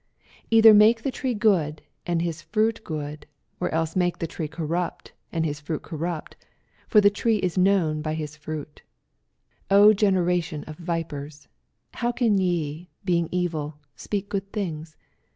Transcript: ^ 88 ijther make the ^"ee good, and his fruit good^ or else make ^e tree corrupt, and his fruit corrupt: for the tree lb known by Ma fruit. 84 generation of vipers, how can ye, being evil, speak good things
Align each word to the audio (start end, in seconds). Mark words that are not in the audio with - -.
^ 0.01 0.03
88 0.51 0.63
ijther 0.63 0.75
make 0.75 1.03
the 1.03 1.11
^"ee 1.11 1.33
good, 1.37 1.83
and 2.07 2.23
his 2.23 2.41
fruit 2.41 2.81
good^ 2.83 3.25
or 3.59 3.69
else 3.71 3.95
make 3.95 4.17
^e 4.17 4.27
tree 4.27 4.47
corrupt, 4.47 5.13
and 5.31 5.45
his 5.45 5.59
fruit 5.59 5.83
corrupt: 5.83 6.35
for 6.87 6.99
the 6.99 7.11
tree 7.11 7.39
lb 7.39 7.57
known 7.59 8.01
by 8.01 8.15
Ma 8.17 8.25
fruit. 8.25 8.81
84 9.69 9.93
generation 9.93 10.63
of 10.63 10.77
vipers, 10.77 11.47
how 11.93 12.11
can 12.11 12.39
ye, 12.39 12.89
being 13.05 13.29
evil, 13.31 13.77
speak 13.95 14.27
good 14.27 14.51
things 14.51 14.97